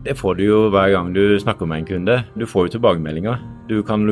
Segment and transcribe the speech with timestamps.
[0.00, 2.14] Det får du jo hver gang du snakker med en kunde.
[2.32, 3.42] Du får jo tilbakemeldinger.
[3.68, 4.06] Du kan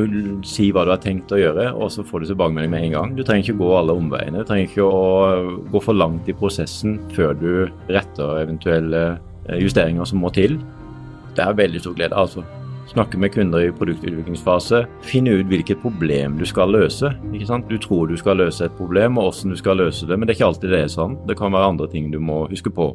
[0.45, 3.15] si hva du har tenkt å gjøre, og så får du tilbakemelding med en gang.
[3.17, 4.43] Du trenger ikke gå alle omveiene.
[4.43, 7.49] Du trenger ikke å gå for langt i prosessen før du
[7.89, 9.01] retter eventuelle
[9.49, 10.59] eh, justeringer som må til.
[11.33, 12.13] Det er veldig stor glede.
[12.13, 12.45] altså.
[12.93, 14.85] Snakke med kunder i produktutviklingsfase.
[15.05, 17.15] Finne ut hvilket problem du skal løse.
[17.33, 17.69] ikke sant?
[17.69, 20.37] Du tror du skal løse et problem, og hvordan du skal løse det, men det
[20.37, 21.17] er ikke alltid det er sånn.
[21.25, 22.93] Det kan være andre ting du må huske på.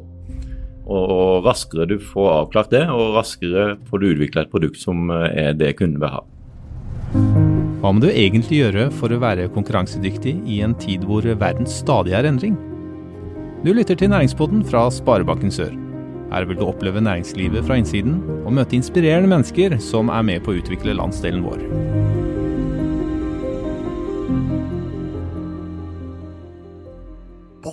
[0.85, 5.47] Og, raskere du får avklart det, og raskere får du utvikla et produkt som eh,
[5.47, 6.21] er det kunden vil ha.
[7.81, 12.15] Hva må du egentlig gjøre for å være konkurransedyktig i en tid hvor verden stadig
[12.17, 12.57] er endring?
[13.65, 15.73] Du lytter til Næringspodden fra Sparebanken Sør.
[16.33, 20.53] Her vil du oppleve næringslivet fra innsiden og møte inspirerende mennesker som er med på
[20.53, 22.14] å utvikle landsdelen vår.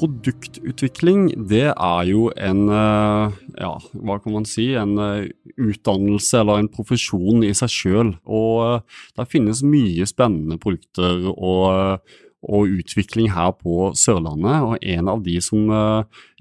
[0.02, 5.30] Produktutvikling, det er jo en eh, ja, hva kan man si, en eh,
[5.60, 8.12] utdannelse eller en profesjon i seg sjøl.
[8.26, 8.82] Og
[9.14, 12.02] der det finnes mye spennende produkter og,
[12.42, 14.66] og, utvikling her på Sørlandet.
[14.66, 15.70] Og en av de som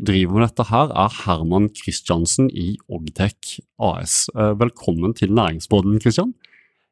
[0.01, 4.25] driver med dette her, er Herman Kristiansen i Ogtech AS.
[4.33, 6.33] Velkommen til Næringsbåten, Kristian.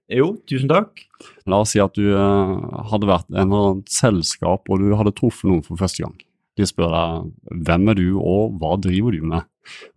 [0.10, 1.06] Jo, tusen takk.
[1.50, 5.50] La oss si at du hadde vært en eller annet selskap og du hadde truffet
[5.50, 6.18] noen for første gang.
[6.60, 9.48] De spør deg hvem er du og hva driver du med.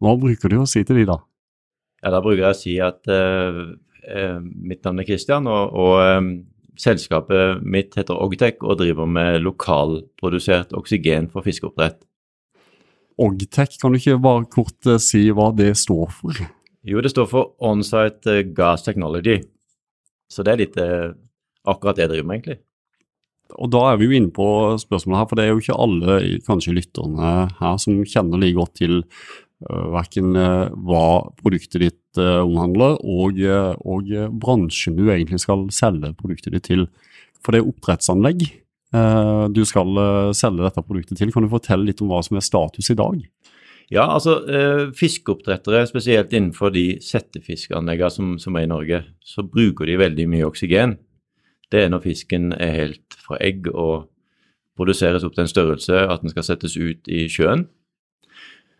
[0.03, 1.19] Hva bruker du å si til de da?
[2.03, 3.75] Ja, Da bruker jeg å si at uh,
[4.07, 6.31] uh, mitt navn er Kristian, og, og um,
[6.79, 12.01] selskapet mitt heter Ogtech og driver med lokalprodusert oksygen for fiskeoppdrett.
[13.23, 16.43] Ogtech, kan du ikke bare kort uh, si hva det står for?
[16.87, 19.39] Jo, det står for Onsite Gas Technology.
[20.31, 22.63] Så det er litt akkurat det jeg driver med, egentlig
[23.59, 24.47] og da er vi jo inne på
[24.81, 28.75] spørsmålet her, for det er jo ikke alle kanskje lytterne her som kjenner like godt
[28.81, 31.05] til uh, verken uh, hva
[31.41, 33.39] produktet ditt uh, omhandler og,
[33.85, 34.11] og
[34.43, 36.89] bransjen du egentlig skal selge produktet ditt til.
[37.43, 38.51] For det er oppdrettsanlegg
[38.93, 39.97] du skal
[40.37, 41.31] selge dette produktet til.
[41.33, 43.23] Kan du fortelle litt om hva som er status i dag?
[43.89, 44.35] Ja, altså
[44.99, 50.45] Fiskeoppdrettere, spesielt innenfor de settefiskanleggene som, som er i Norge, så bruker de veldig mye
[50.45, 50.93] oksygen
[51.73, 54.09] det er når fisken er helt fra egg og
[54.77, 57.67] produseres opp til en størrelse at den skal settes ut i sjøen.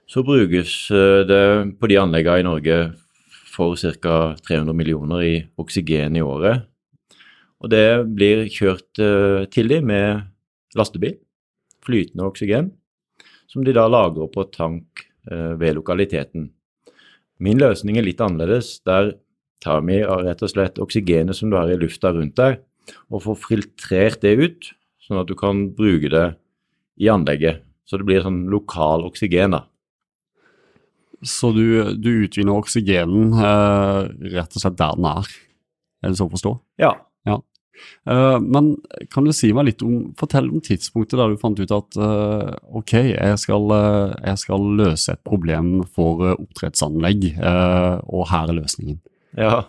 [0.09, 1.45] Så brukes eh, det
[1.81, 2.79] på de anleggene i Norge
[3.53, 4.35] for ca.
[4.45, 6.67] 300 millioner i oksygen i året.
[7.63, 10.25] Og det blir kjørt eh, til dem med
[10.77, 11.17] lastebil,
[11.85, 12.73] flytende oksygen,
[13.49, 16.51] som de da lagrer på tank eh, ved lokaliteten.
[17.43, 18.81] Min løsning er litt annerledes.
[18.87, 19.15] Der
[19.63, 22.61] tar vi rett og slett oksygenet som du har i lufta rundt deg,
[23.11, 24.73] og få filtrert det ut,
[25.03, 26.27] sånn at du kan bruke det
[27.03, 27.63] i anlegget.
[27.89, 29.67] Så det blir sånn lokal oksygen, da.
[31.23, 33.99] Så du, du utvinner oksygenen eh,
[34.35, 35.33] rett og slett der den er,
[36.03, 36.53] er det så å forstå?
[36.83, 36.91] Ja.
[37.29, 37.37] ja.
[38.11, 38.73] Eh, men
[39.15, 42.51] kan du si meg litt om, fortell om tidspunktet da du fant ut at eh,
[42.81, 48.99] ok, jeg skal, uh, jeg skal, løse et problem for oppdrettsanlegg, og her er løsningen.
[49.39, 49.63] Ja,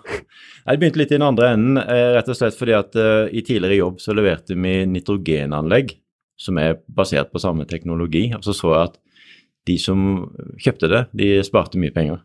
[0.68, 3.44] jeg begynte litt i den andre enden, eh, rett og slett fordi at uh, i
[3.46, 5.94] tidligere jobb så leverte vi nitrogenanlegg
[6.40, 8.26] som er basert på samme teknologi.
[8.36, 8.98] Og så så jeg at
[9.70, 10.02] de som
[10.60, 12.20] kjøpte det, de sparte mye penger.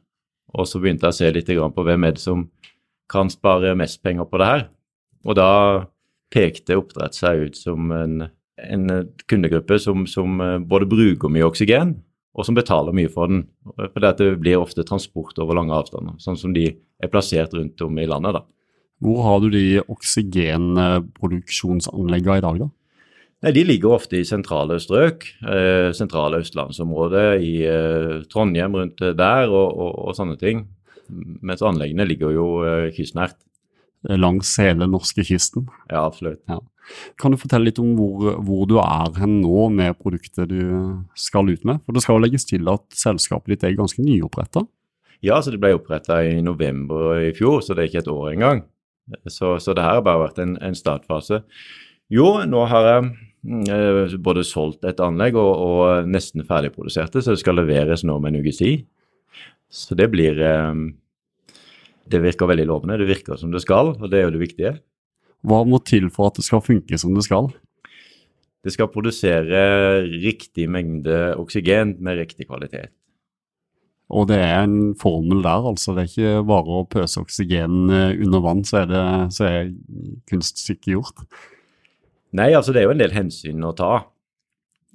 [0.58, 2.48] Og så begynte jeg å se litt på hvem er det som
[3.08, 4.66] kan spare mest penger på det her.
[5.28, 5.50] Og da
[6.34, 8.26] pekte oppdrett seg ut som en,
[8.58, 8.88] en
[9.30, 11.94] kundegruppe som, som eh, både bruker mye oksygen,
[12.38, 13.40] og som betaler mye for den.
[13.74, 17.98] For det blir ofte transport over lange avstander, sånn som de er plassert rundt om
[17.98, 18.32] i landet.
[18.38, 18.42] da.
[19.02, 22.68] Hvor har du de oksygenproduksjonsanleggene i dag, da?
[23.46, 25.22] Nei, De ligger ofte i sentrale strøk.
[25.46, 30.66] Eh, sentrale østlandsområdet, i eh, Trondheim rundt der og, og, og, sånne ting.
[31.08, 33.36] Mens anleggene ligger jo eh, kystnært.
[34.08, 35.68] Langs hele norskekysten?
[35.90, 36.42] Ja, absolutt.
[36.50, 36.58] Ja.
[37.20, 40.60] Kan du fortelle litt om hvor, hvor, du er hen nå med produktet du
[41.18, 41.82] skal ut med?
[41.84, 44.64] For Det skal jo legges til at selskapet ditt er ganske nyoppretta?
[45.24, 48.32] Ja, så det ble oppretta i november i fjor, så det er ikke et år
[48.36, 48.62] engang.
[49.26, 51.42] Så, så det her har bare vært en, en startfase.
[52.12, 53.08] Jo, nå har jeg
[53.74, 58.34] eh, både solgt et anlegg og, og nesten ferdigproduserte, så det skal leveres nå med
[58.34, 58.86] en ukes tid.
[59.68, 60.84] Så det blir eh,
[62.08, 62.96] Det virker veldig lovende.
[62.96, 64.78] Det virker som det skal, og det er jo det viktige.
[65.46, 67.50] Hva må til for at det skal funke som det skal?
[68.64, 69.60] Det skal produsere
[70.08, 72.90] riktig mengde oksygen med riktig kvalitet.
[74.08, 75.92] Og det er en formel der, altså.
[75.94, 79.02] Det er ikke bare å pøse oksygen eh, under vann, så er, det,
[79.36, 79.72] så er
[80.30, 81.26] kunststykket gjort.
[82.38, 84.06] Nei, altså det er jo en del hensyn å ta.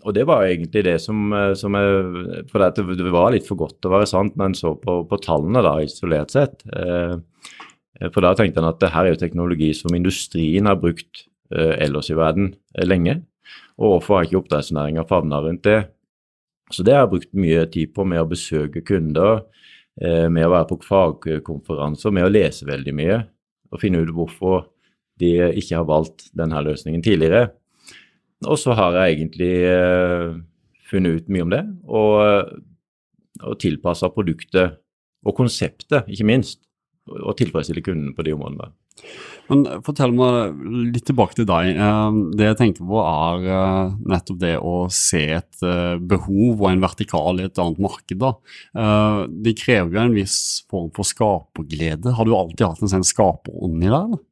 [0.03, 3.89] og det var egentlig det som, som jeg, For det var litt for godt til
[3.89, 6.65] å være sant men så på, på, tallene da, isolert sett.
[8.09, 12.09] For da tenkte han at det her er jo teknologi som industrien har brukt ellers
[12.09, 13.19] i verden lenge.
[13.77, 15.79] Og hvorfor har ikke oppdrettsnæringa favna rundt det?
[16.73, 19.43] Så det har jeg brukt mye tid på med å besøke kunder,
[20.01, 23.19] med å være på fagkonferanser, med å lese veldig mye
[23.73, 24.67] og finne ut hvorfor
[25.21, 27.47] de ikke har valgt denne løsningen tidligere.
[28.45, 30.33] Og så har jeg egentlig eh,
[30.89, 32.53] funnet ut mye om det, og,
[33.43, 34.79] og tilpassa produktet
[35.23, 36.61] og konseptet, ikke minst,
[37.11, 38.69] og tilfredsstille kundene på de områdene.
[39.49, 40.59] Men Fortell meg
[40.93, 41.73] litt tilbake til deg.
[41.75, 46.67] Eh, det jeg tenker på er eh, nettopp det å se et eh, behov og
[46.69, 48.15] en vertikal i et annet marked.
[48.23, 48.33] da.
[49.27, 50.37] Det krever jo en viss
[50.71, 52.15] form for skaperglede.
[52.15, 53.97] Har du alltid hatt en sånn skaperånd i deg?
[53.97, 54.23] eller?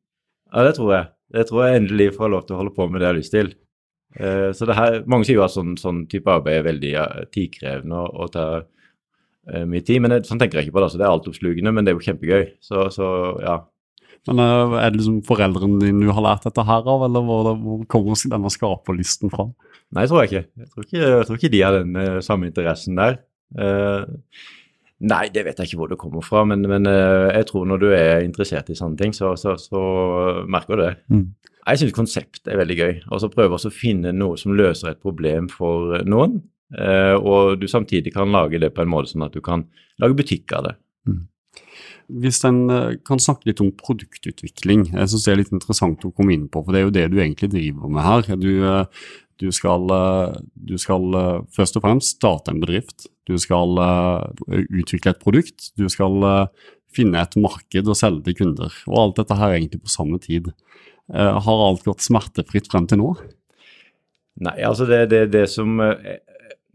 [0.51, 1.09] Ja, det tror jeg.
[1.31, 3.35] Jeg tror jeg endelig får lov til å holde på med det jeg har lyst
[3.35, 3.51] til.
[4.11, 6.89] Så det her, Mange sier jo at sånn, sånn type arbeid er veldig
[7.31, 8.65] tidkrevende og, og tar
[9.67, 10.01] mye tid.
[10.03, 10.91] men det, Sånn tenker jeg ikke på det.
[10.93, 12.47] så Det er altoppslukende, men det er jo kjempegøy.
[12.61, 13.07] Så, så
[13.41, 13.57] ja.
[14.29, 17.51] Men uh, Er det liksom foreldrene dine du har lært dette her av, eller hvor,
[17.57, 19.49] hvor kommer denne skaperlysten fra?
[19.97, 20.45] Nei, tror jeg ikke.
[20.61, 23.17] Jeg tror ikke, jeg tror ikke de har den samme interessen der.
[25.01, 27.81] Nei, det vet jeg ikke hvor det kommer fra, men, men uh, jeg tror når
[27.81, 29.81] du er interessert i sånne ting, så, så, så
[30.45, 30.93] merker du det.
[31.09, 31.25] Mm.
[31.61, 32.93] Jeg syns konsept er veldig gøy.
[33.09, 36.39] Og så prøve å finne noe som løser et problem for noen.
[36.71, 39.65] Uh, og du samtidig kan lage det på en måte sånn at du kan
[39.99, 40.75] lage butikk av det.
[41.09, 41.23] Mm.
[42.23, 46.13] Hvis en uh, kan snakke litt om produktutvikling, jeg synes det er litt interessant å
[46.15, 48.29] komme inn på, for det er jo det du egentlig driver med her.
[48.39, 48.51] Du,
[49.41, 49.91] du skal,
[50.55, 51.17] du skal
[51.51, 53.77] først og fremst starte en bedrift du skal
[54.49, 56.23] utvikle et produkt, du skal
[56.91, 58.73] finne et marked og selge til kunder.
[58.89, 60.49] Og alt dette her egentlig på samme tid.
[61.11, 63.13] Har alt gått smertefritt frem til nå?
[64.41, 65.79] Nei, altså det, det, det som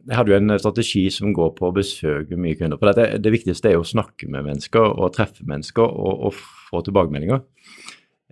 [0.06, 2.78] Jeg hadde jo en strategi som går på å besøke mye kunder.
[2.78, 6.36] For det, det viktigste er jo å snakke med mennesker og treffe mennesker og, og
[6.68, 7.42] få tilbakemeldinger.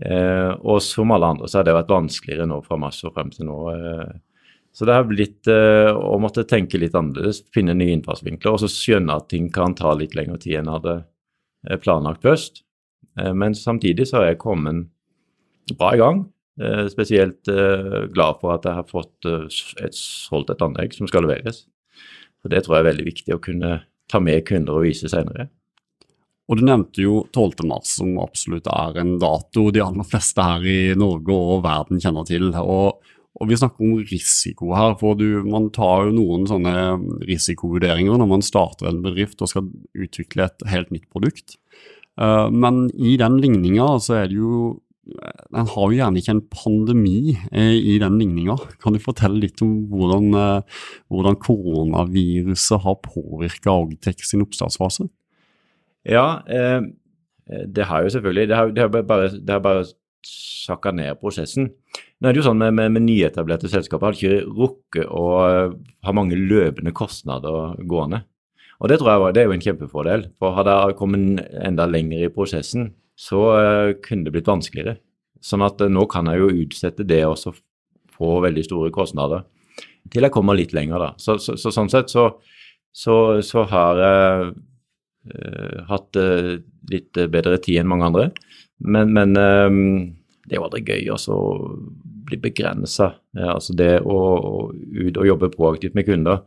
[0.04, 3.32] Eh, og som alle andre så har det vært vanskeligere nå fra mars og frem
[3.34, 3.58] til nå.
[3.74, 4.14] Eh,
[4.74, 8.70] så det har blitt eh, å måtte tenke litt annerledes, finne nye innfallsvinkler og så
[8.70, 12.64] skjønne at ting kan ta litt lengre tid enn jeg hadde eh, planlagt først.
[13.14, 14.88] Uh, men samtidig så har jeg kommet
[15.78, 16.24] bra i gang.
[16.60, 17.48] Uh, spesielt
[18.14, 21.64] glad for at jeg har fått et, solgt et anlegg som skal leveres.
[22.42, 23.76] Så Det tror jeg er veldig viktig å kunne
[24.10, 25.48] ta med kunder og vise senere.
[26.44, 27.64] Og Du nevnte jo 12.
[27.64, 32.28] mars, som absolutt er en dato de aller fleste her i Norge og verden kjenner
[32.28, 32.52] til.
[32.54, 33.00] og
[33.34, 36.74] og vi snakker om risiko her, for du, man tar jo noen sånne
[37.26, 41.56] risikovurderinger når man starter en bedrift og skal utvikle et helt nytt produkt.
[42.14, 44.60] Men i den ligninga så er det jo
[45.04, 48.56] Den har jo gjerne ikke en pandemi eh, i den ligninga.
[48.82, 55.10] Kan du fortelle litt om hvordan, eh, hvordan koronaviruset har påvirka Agtech sin oppstartsfase?
[56.04, 59.84] Ja, det har jo selvfølgelig Det har, det har bare, det bare
[60.64, 61.70] sakka ned prosessen.
[62.20, 65.74] Nå er det jo sånn med, med, med nyetablerte selskaper har ikke rukket å eh,
[66.06, 68.24] ha mange løpende kostnader gående.
[68.80, 70.28] Og det tror jeg var, det er jo en kjempefordel.
[70.40, 74.98] For hadde jeg kommet enda lenger i prosessen, så uh, kunne det blitt vanskeligere.
[75.44, 77.56] Sånn at uh, nå kan jeg jo utsette det og
[78.14, 79.44] få veldig store kostnader
[80.12, 81.10] til jeg kommer litt lenger, da.
[81.16, 82.26] Så, så, så sånn sett så,
[82.92, 84.50] så har jeg
[85.32, 86.20] uh, hatt
[86.92, 88.26] litt bedre tid enn mange andre.
[88.84, 91.38] Men, men det er jo aldri gøy å
[92.28, 93.14] bli begrensa.
[93.38, 94.18] Altså det å,
[94.74, 96.42] ut og jobbe proaktivt med kunder,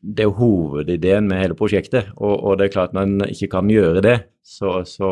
[0.00, 2.12] det er jo hovedideen med hele prosjektet.
[2.16, 5.08] Og, og det er klart når en ikke kan gjøre det, så, så,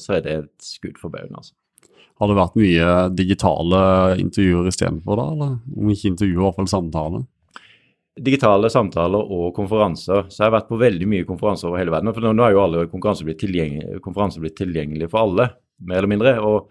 [0.00, 1.36] så er det et skudd for baugen.
[1.38, 1.54] Altså.
[2.20, 3.84] Har det vært mye digitale
[4.22, 5.28] intervjuer istedenfor, da?
[5.34, 7.30] Eller om ikke intervjuer, i hvert fall samtaler?
[8.14, 10.28] digitale samtaler og konferanser.
[10.30, 12.12] Så jeg har vært på veldig mye konferanser over hele verden.
[12.14, 15.48] For nå har jo alle konferanser blitt, tilgjengelig, konferanser blitt tilgjengelige for alle,
[15.82, 16.34] mer eller mindre.
[16.46, 16.68] Og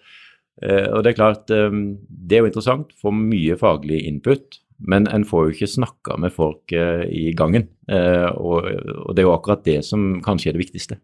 [0.62, 1.72] Eh, og Det er klart, eh,
[2.08, 6.34] det er jo interessant, får mye faglig input, men en får jo ikke snakka med
[6.36, 7.70] folk eh, i gangen.
[7.84, 10.96] Og, og det er jo akkurat det som kanskje er det viktigste.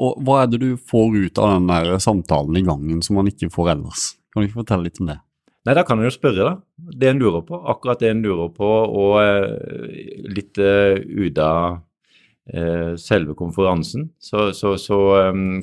[0.00, 3.28] Og Hva er det du får ut av den der samtalen i gangen som man
[3.28, 4.14] ikke får ellers?
[4.32, 5.18] Kan du ikke fortelle litt om det?
[5.68, 6.54] Nei, Da kan en jo spørre, da.
[6.96, 7.60] Det en lurer på.
[7.60, 8.70] Akkurat det en lurer på,
[9.04, 9.20] og
[10.32, 11.84] litt uh, ut av
[12.46, 14.96] Eh, selve konferansen, så, så, så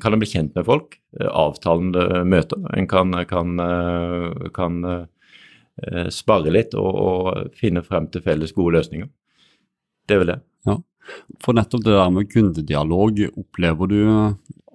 [0.01, 0.95] kan en bli kjent med folk.
[1.19, 2.57] Eh, avtalende møter.
[2.73, 3.61] En kan, kan,
[4.55, 4.79] kan
[6.13, 9.09] spare litt og, og, finne frem til felles gode løsninger.
[10.07, 10.39] Det er vel det.
[10.69, 10.77] Ja.
[11.41, 14.01] For nettopp det der med kundedialog, opplever du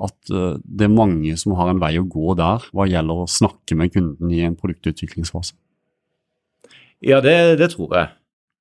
[0.03, 3.79] at det er mange som har en vei å gå der hva gjelder å snakke
[3.79, 5.55] med kunden i en produktutviklingsfase?
[7.05, 8.13] Ja, det, det tror jeg.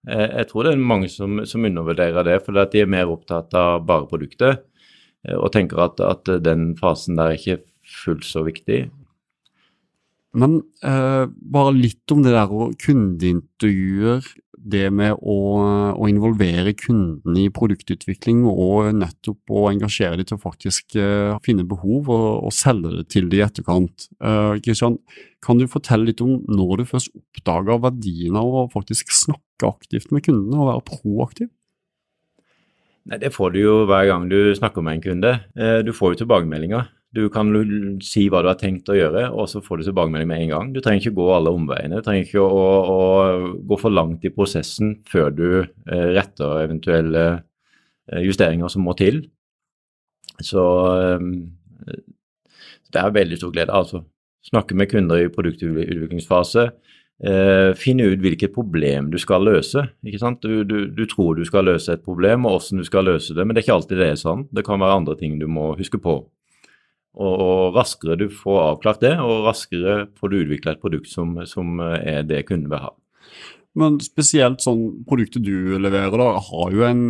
[0.06, 3.56] Jeg, tror det er mange som, som undervurderer det, fordi at de er mer opptatt
[3.58, 4.60] av bare produktet
[5.26, 7.64] eh, og tenker at, at den fasen der er ikke
[8.04, 8.84] fullt så viktig.
[10.36, 14.26] Men eh, bare litt om det der å kundeintervjuer,
[14.66, 15.36] det med å,
[15.94, 21.68] å, involvere kundene i produktutvikling og nettopp å engasjere dem til å faktisk eh, finne
[21.70, 24.08] behov og, og, selge det til dem i etterkant.
[24.18, 24.98] Eh, Christian,
[25.46, 30.10] kan du fortelle litt om når du først oppdaga verdien av å faktisk snakke aktivt
[30.16, 31.52] med kundene og være proaktiv?
[33.06, 35.38] Nei, Det får du jo hver gang du snakker med en kunde.
[35.54, 36.90] Eh, du får jo tilbakemeldinger.
[37.16, 37.52] Du kan
[38.04, 40.72] si hva du har tenkt å gjøre, og så får du tilbakemelding med en gang.
[40.74, 42.02] Du trenger ikke gå alle omveiene.
[42.02, 43.00] Du trenger ikke å, å
[43.70, 49.22] gå for langt i prosessen før du eh, retter eventuelle eh, justeringer som må til.
[50.44, 50.66] Så
[50.98, 51.96] eh,
[52.92, 53.76] det er veldig stor glede.
[53.76, 54.04] Altså
[54.46, 56.70] snakke med kunder i produktutviklingsfase.
[57.24, 59.86] Eh, finne ut hvilket problem du skal løse.
[60.04, 63.46] Du, du, du, tror du skal løse et problem, og hvordan du skal løse det,
[63.46, 64.48] men det er ikke alltid det er sånn.
[64.52, 66.20] Det kan være andre ting du må huske på.
[67.16, 71.38] Og, og, raskere du får avklart det, og raskere får du utvikla et produkt som,
[71.48, 72.94] som, er det kunden vil ha.
[73.76, 77.02] Men spesielt sånn produktet du leverer, da, har jo en,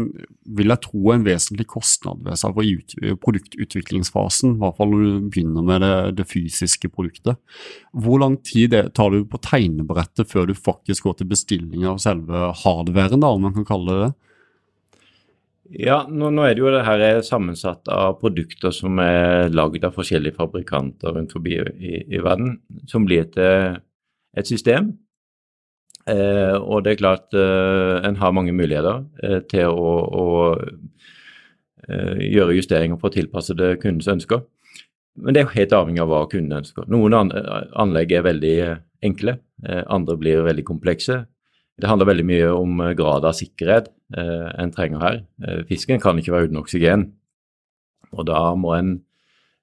[0.57, 4.55] vil jeg tro, en vesentlig kostnad ved seg ut, produktutviklingsfasen.
[4.55, 7.37] I hvert fall når du begynner med det, det fysiske produktet.
[7.93, 12.49] Hvor lang tid tar du på tegnebrettet før du faktisk går til bestilling av selve
[12.63, 14.13] hardwaren, da, om man kan kalle det det?
[15.73, 19.95] Ja, nå, nå, er det jo det her sammensatt av produkter som er lagd av
[19.95, 23.79] forskjellige fabrikanter rundt forbi i, i verden, som blir til
[24.37, 24.91] et system.
[26.05, 30.25] Eh, og det er klart eh, en har mange muligheter eh, til å, å
[31.89, 34.45] eh, gjøre justeringer for å tilpasse det kundens ønsker.
[35.17, 36.85] Men det er jo helt avhengig av hva kunden ønsker.
[36.91, 38.55] Noen anlegg er veldig
[39.09, 41.23] enkle, eh, andre blir veldig komplekse.
[41.75, 45.19] Det handler veldig mye om eh, grad av sikkerhet eh, en trenger her.
[45.45, 47.05] Eh, fisken kan ikke være uten oksygen,
[48.13, 48.95] og da må en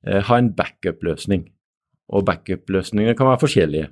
[0.06, 1.46] eh, ha en backup-løsning.
[2.12, 3.88] Og backup-løsninger kan være forskjellige.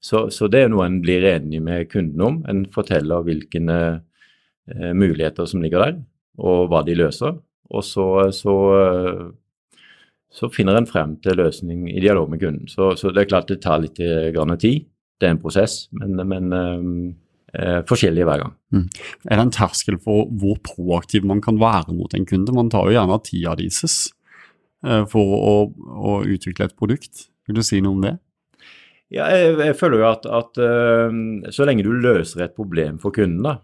[0.00, 2.38] Så, så, det er noe en blir enig med kunden om.
[2.50, 5.98] En forteller hvilke eh, muligheter som ligger der,
[6.38, 7.40] og hva de løser.
[7.68, 8.54] Og så, så,
[10.32, 12.70] så finner en frem til løsning i dialog med kunden.
[12.70, 14.86] Så, det er klart det tar litt tid.
[15.18, 16.84] Det er en prosess, men, men eh,
[17.88, 18.54] forskjellige hver gang.
[18.74, 18.86] Mm.
[19.30, 22.54] Er det en terskel for hvor proaktiv man kan være mot en kunde?
[22.54, 23.96] Man tar jo gjerne tida deres
[24.84, 25.54] eh, for å,
[25.88, 27.28] å, utvikle et produkt.
[27.48, 28.18] Vil du si noe om det?
[29.08, 33.14] Ja, jeg, jeg føler jo at, at uh, så lenge du løser et problem for
[33.16, 33.54] kunden, da,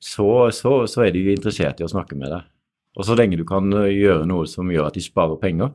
[0.00, 2.48] så, så, så, er de interessert i å snakke med deg.
[2.96, 5.74] Og så lenge du kan eh, gjøre noe som gjør at de sparer penger,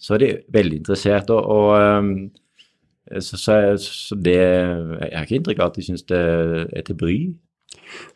[0.00, 1.28] så er de veldig interessert.
[1.34, 2.14] og, og um,
[3.20, 6.98] så, så, så, det Jeg har ikke inntrykk av at de syns det er til
[6.98, 7.18] bry.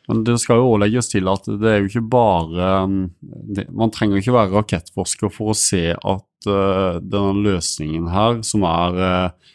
[0.08, 3.66] Men det skal jo også legges til at det er jo ikke bare um, det,
[3.72, 9.00] Man trenger ikke være rakettforsker for å se at uh, denne løsningen her, som er
[9.00, 9.50] uh,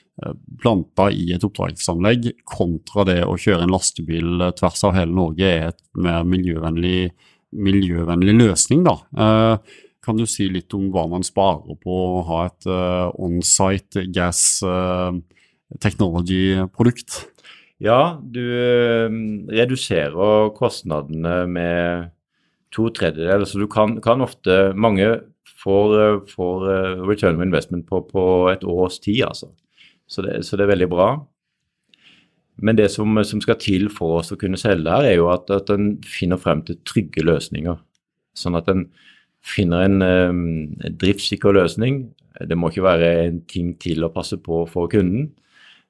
[0.62, 5.74] planta i et oppdragsanlegg, kontra det å kjøre en lastebil tvers av hele Norge, er
[5.74, 7.12] et mer miljøvennlig,
[7.53, 8.88] miljøvennlig løsning.
[8.88, 8.98] da.
[9.13, 14.08] Uh, kan du si litt om hva man sparer på å ha et uh, on-site
[14.16, 15.12] gas uh,
[15.84, 17.26] technology-produkt?
[17.84, 19.18] Ja, du uh,
[19.52, 22.14] reduserer kostnadene med
[22.74, 23.44] to tredjedeler.
[23.48, 25.18] Så du kan, kan ofte Mange
[25.58, 26.66] får, får
[27.08, 29.50] return of investment på, på, et års tid, altså.
[30.08, 31.08] Så det, så det, er veldig bra.
[32.64, 35.50] Men det som, som, skal til for oss å kunne selge her, er jo at,
[35.52, 37.76] at en finner frem til trygge løsninger.
[38.38, 38.86] Sånn at en
[39.48, 42.06] finner en eh, driftssikker løsning.
[42.38, 45.32] Det må ikke være en ting til å passe på for kunden.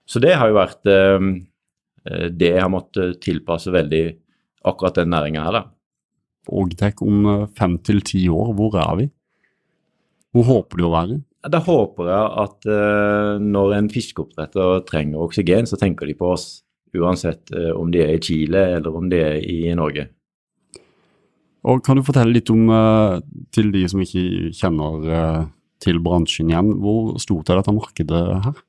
[0.08, 1.32] Så det har jo vært eh,
[2.32, 4.06] det jeg har måttet tilpasse veldig
[4.68, 5.64] akkurat den næringa her, da.
[6.48, 9.10] Ogtech om eh, fem til ti år, hvor er vi?
[10.36, 11.20] Hvor håper du å være?
[11.48, 16.48] Da håper jeg at eh, når en fiskeoppdretter trenger oksygen, så tenker de på oss.
[16.98, 20.06] Uansett uh, om de er i Chile eller om de er i Norge.
[21.66, 23.20] Og Kan du fortelle litt om, uh,
[23.56, 25.44] til de som ikke kjenner uh,
[25.84, 28.64] til bransjen igjen, hvor stort er dette markedet her?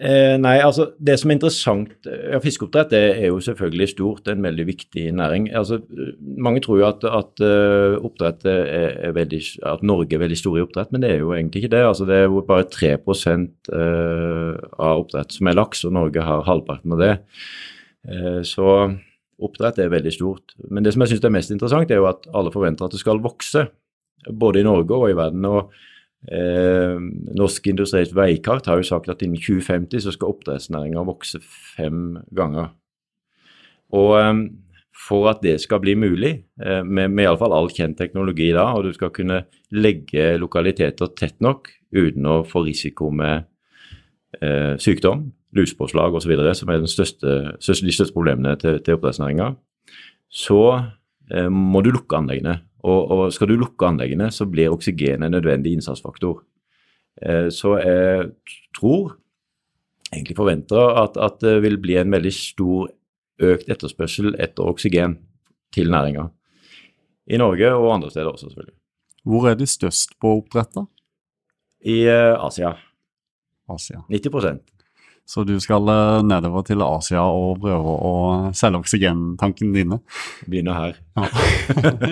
[0.00, 4.46] Eh, nei, altså Det som er interessant ja, Fiskeoppdrett er, er, jo selvfølgelig stort, en
[4.46, 5.50] veldig viktig næring.
[5.52, 5.76] Altså,
[6.40, 7.42] mange tror jo at, at
[7.98, 8.62] oppdrett er,
[9.10, 11.74] er veldig, at Norge er veldig stor i oppdrett, men det er jo egentlig ikke
[11.76, 11.82] det.
[11.84, 16.48] Altså, det er jo bare 3 uh, av oppdrett som er laks, og Norge har
[16.48, 17.12] halvparten av det.
[18.08, 18.66] Eh, så
[19.40, 20.56] Oppdrett er veldig stort.
[20.68, 23.02] Men det som jeg syns er mest interessant, er jo at alle forventer at det
[23.02, 23.66] skal vokse.
[24.28, 25.44] Både i Norge og i verden.
[25.48, 25.72] og
[26.28, 26.96] eh,
[27.40, 32.74] Norsk Industris veikart har jo sagt at innen 2050 så skal oppdrettsnæringa vokse fem ganger.
[33.96, 34.34] Og eh,
[35.00, 36.32] for at det skal bli mulig,
[36.62, 41.38] eh, med, med iallfall all kjent teknologi da, og du skal kunne legge lokaliteter tett
[41.40, 43.48] nok uten å få risiko med
[44.40, 49.52] eh, sykdom, lusepåslag osv., som er største, de største problemene til, til oppdrettsnæringa,
[50.30, 50.62] så
[51.32, 52.60] eh, må du lukke anleggene.
[52.80, 56.40] Og, og, skal du lukke anleggene, så blir oksygen en nødvendig innsatsfaktor.
[57.52, 58.30] Så jeg
[58.72, 59.10] tror
[60.12, 62.90] egentlig forventer at, at, det vil bli en veldig stor
[63.40, 65.18] økt etterspørsel etter oksygen
[65.74, 66.28] til næringa.
[67.30, 68.76] I Norge og andre steder også, selvfølgelig.
[69.24, 70.86] Hvor er de størst på oppdrett, da?
[71.84, 72.74] I eh, Asia.
[73.70, 74.02] Asia.
[74.08, 74.60] 90
[75.30, 78.14] Så du skal uh, nedover til Asia og prøve å
[78.56, 80.00] selge oksygentankene dine?
[80.50, 80.96] Begynne her.
[81.14, 81.28] Ja.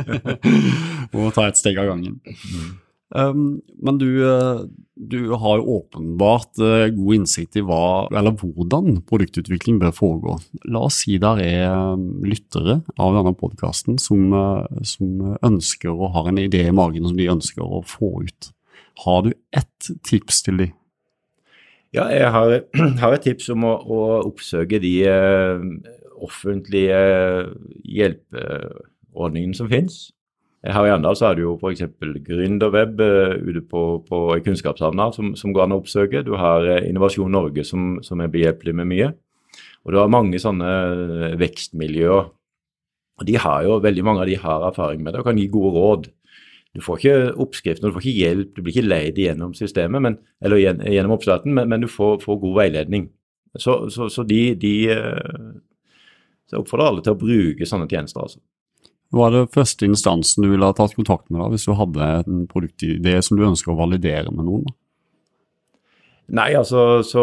[1.15, 2.21] Må ta et steg av gangen.
[2.23, 2.69] Mm.
[3.09, 3.45] Um,
[3.81, 4.59] men du, eh,
[5.01, 10.35] du, har jo åpenbart uh, god innsikt i hva, eller hvordan produktutvikling bør foregå.
[10.69, 14.29] La oss si der er lyttere av denne podkasten som,
[14.85, 18.53] som, ønsker og har en idé i magen som de ønsker å få ut.
[19.07, 20.77] Har du ett tips til dem?
[21.97, 22.52] Ja, jeg har,
[23.02, 25.62] har, et tips om å, å oppsøke de uh,
[26.21, 26.99] offentlige
[27.88, 30.09] hjelpeordningene som finnes.
[30.66, 31.87] Her i Arendal har du jo f.eks.
[32.26, 36.25] Gründerweb uh, ute på, på Kunnskapshavna som, som, går an å oppsøke.
[36.26, 39.12] Du har Innovasjon Norge som, som er behjelpelig med mye.
[39.87, 42.28] Og du har mange sånne vekstmiljøer.
[43.18, 45.49] Og de har jo, Veldig mange av de har erfaring med det og kan gi
[45.50, 46.11] gode råd.
[46.79, 50.19] Du får ikke oppskriften, du får ikke hjelp, du blir ikke leid gjennom systemet, men,
[50.45, 53.09] eller gjennom oppstarten, men, men du får, får, god veiledning.
[53.59, 54.75] Så, så, så de, de
[56.49, 58.25] så jeg oppfordrer alle til å bruke sånne tjenester.
[58.25, 58.41] altså.
[59.13, 62.11] Hva er det første instansen du ville ha tatt kontakt med da, hvis du hadde
[62.23, 64.69] en produktidé som du ønsker å validere med noen?
[64.69, 64.77] da?
[66.39, 67.23] Nei, altså så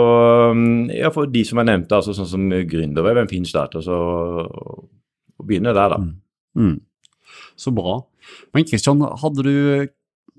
[0.49, 3.77] um, ja, For de som jeg nevnte, altså sånn som gründerweb, en fin start.
[3.77, 5.99] Altså, å begynne der, da.
[6.01, 6.15] Mm.
[6.57, 7.43] Mm.
[7.59, 7.99] Så bra.
[8.55, 9.55] Men Kristian, hadde du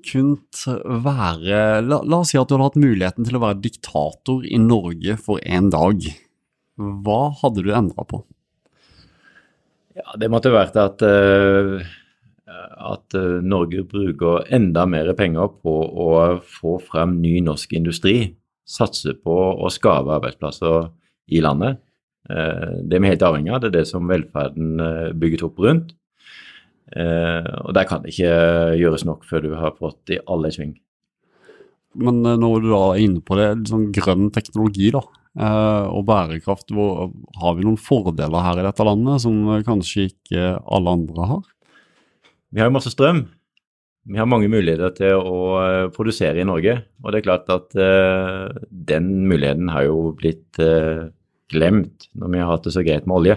[0.07, 0.63] kunnet
[1.05, 4.59] være la, la, oss si at du hadde hatt muligheten til å være diktator i
[4.61, 6.09] Norge for en dag.
[6.77, 8.23] Hva hadde du endra på?
[9.97, 11.81] Ja, Det måtte vært at, uh,
[12.93, 16.11] at uh, Norge bruker enda mer penger på å
[16.45, 18.19] få frem ny norsk industri.
[18.69, 20.91] Satse på å skape arbeidsplasser
[21.33, 21.81] i landet.
[22.29, 23.63] Uh, det er vi helt avhengig av.
[23.63, 24.77] Det er det som velferden
[25.17, 25.97] bygget opp rundt.
[26.87, 28.35] Og der kan det ikke
[28.79, 30.77] gjøres nok før du har fått i alle sving.
[31.97, 35.03] Men når du da er inne på det, sånn grønn teknologi, da.
[35.37, 40.53] Eh, og bærekraft, hvor, har vi noen fordeler her i dette landet som kanskje ikke
[40.65, 41.43] alle andre har?
[42.53, 43.27] Vi har jo masse strøm.
[44.07, 46.79] Vi har mange muligheter til å produsere i Norge.
[47.03, 50.61] Og det er klart at den muligheten har jo blitt
[51.51, 53.37] glemt når vi har hatt det så greit med olje.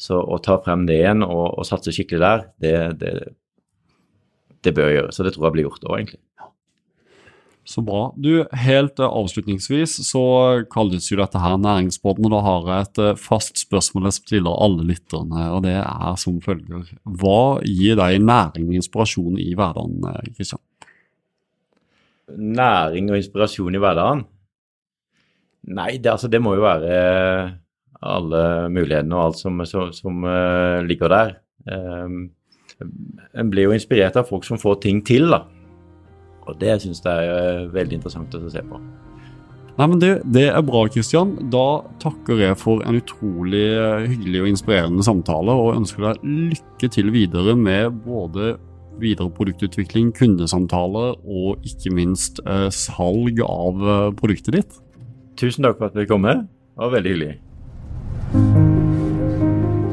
[0.00, 3.14] Så å ta frem det igjen og, og satse skikkelig der, det, det,
[4.64, 5.20] det bør gjøres.
[5.20, 6.22] Og det tror jeg blir gjort òg, egentlig.
[7.70, 8.06] Så bra.
[8.16, 10.22] Du, Helt uh, avslutningsvis så
[10.72, 14.64] kalles jo dette her Næringsbåten, og da har jeg et uh, fast spørsmål jeg stiller
[14.64, 16.88] alle lytterne, og det er som følger.
[17.04, 20.00] Hva gir deg næring og inspirasjon i hverdagen,
[20.34, 20.62] Kristian?
[22.32, 24.24] Eh, næring og inspirasjon i hverdagen?
[25.70, 26.94] Nei, det, altså, det må jo være
[28.00, 31.34] alle mulighetene og alt som, som, som uh, ligger der.
[31.68, 32.30] Um,
[33.36, 35.44] en blir jo inspirert av folk som får ting til, da.
[36.48, 38.80] Og det syns jeg er veldig interessant å se på.
[39.80, 41.36] Nei, men det, det, er bra, Kristian.
[41.52, 43.68] Da takker jeg for en utrolig
[44.10, 48.56] hyggelig og inspirerende samtale, og ønsker deg lykke til videre med både
[49.00, 54.80] videre produktutvikling, kundesamtaler og ikke minst eh, salg av eh, produktet ditt.
[55.40, 56.28] Tusen takk for at du kom.
[56.28, 56.42] Det
[56.76, 57.38] var veldig hyggelig.